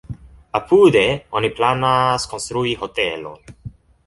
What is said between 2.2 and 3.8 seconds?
konstrui hotelon.